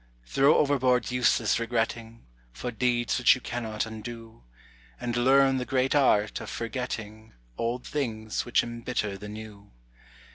Throw 0.25 0.57
overboard 0.57 1.11
useless 1.11 1.59
regretting 1.59 2.25
For 2.51 2.71
deeds 2.71 3.19
which 3.19 3.35
you 3.35 3.41
cannot 3.41 3.85
undo, 3.85 4.41
And 4.99 5.15
learn 5.15 5.57
the 5.57 5.63
great 5.63 5.93
art 5.93 6.41
of 6.41 6.49
forgetting 6.49 7.33
Old 7.55 7.85
things 7.85 8.43
which 8.43 8.63
embitter 8.63 9.15
the 9.15 9.29
new. 9.29 9.71